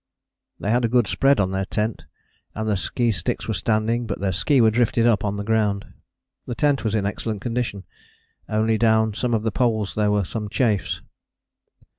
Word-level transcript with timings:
_They 0.59 0.71
had 0.71 0.83
a 0.83 0.87
good 0.87 1.05
spread 1.05 1.39
on 1.39 1.51
their 1.51 1.65
tent, 1.65 2.05
and 2.55 2.67
their 2.67 2.75
ski 2.75 3.11
sticks 3.11 3.47
were 3.47 3.53
standing, 3.53 4.07
but 4.07 4.19
their 4.19 4.31
ski 4.31 4.59
were 4.59 4.71
drifted 4.71 5.05
up 5.05 5.23
on 5.23 5.35
the 5.35 5.43
ground. 5.43 5.93
The 6.47 6.55
tent 6.55 6.83
was 6.83 6.95
in 6.95 7.05
excellent 7.05 7.41
condition 7.41 7.83
only 8.49 8.79
down 8.79 9.13
some 9.13 9.35
of 9.35 9.43
the 9.43 9.51
poles 9.51 9.93
there 9.93 10.09
were 10.09 10.23
some 10.25 10.49
chafes. 10.49 11.01